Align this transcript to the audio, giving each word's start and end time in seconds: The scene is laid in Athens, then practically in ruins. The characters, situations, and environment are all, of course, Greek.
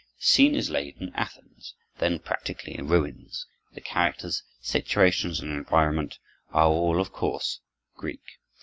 The 0.17 0.23
scene 0.25 0.55
is 0.55 0.71
laid 0.71 0.97
in 0.99 1.13
Athens, 1.13 1.75
then 1.99 2.17
practically 2.17 2.75
in 2.75 2.87
ruins. 2.87 3.45
The 3.75 3.81
characters, 3.81 4.41
situations, 4.59 5.41
and 5.41 5.51
environment 5.51 6.17
are 6.51 6.65
all, 6.69 6.99
of 6.99 7.11
course, 7.11 7.59
Greek. 7.97 8.39